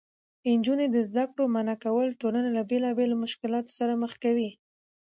نجونې 0.57 0.85
له 0.93 0.99
زده 1.07 1.23
کړو 1.31 1.43
منعه 1.55 1.75
کول 1.83 2.07
ټولنه 2.21 2.49
له 2.57 2.61
بېلابېلو 2.69 3.15
مشکلاتو 3.23 3.75
سره 3.79 3.93
مخ 4.03 4.13
کوي. 4.23 4.49